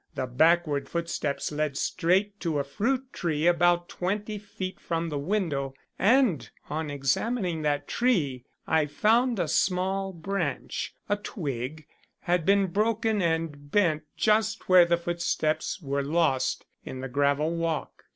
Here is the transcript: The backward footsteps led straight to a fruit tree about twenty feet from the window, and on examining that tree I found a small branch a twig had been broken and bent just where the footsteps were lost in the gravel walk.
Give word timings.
The 0.15 0.25
backward 0.25 0.89
footsteps 0.89 1.51
led 1.51 1.77
straight 1.77 2.39
to 2.39 2.57
a 2.57 2.63
fruit 2.63 3.13
tree 3.13 3.45
about 3.45 3.87
twenty 3.87 4.39
feet 4.39 4.79
from 4.79 5.09
the 5.09 5.19
window, 5.19 5.75
and 5.99 6.49
on 6.71 6.89
examining 6.89 7.61
that 7.61 7.87
tree 7.87 8.43
I 8.65 8.87
found 8.87 9.37
a 9.37 9.47
small 9.47 10.11
branch 10.11 10.95
a 11.07 11.17
twig 11.17 11.85
had 12.21 12.47
been 12.47 12.65
broken 12.65 13.21
and 13.21 13.69
bent 13.71 14.01
just 14.17 14.67
where 14.67 14.85
the 14.85 14.97
footsteps 14.97 15.79
were 15.83 16.01
lost 16.03 16.65
in 16.83 17.01
the 17.01 17.07
gravel 17.07 17.55
walk. 17.55 18.05